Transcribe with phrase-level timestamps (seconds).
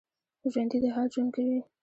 [0.51, 1.59] ژوندي د حال ژوند کوي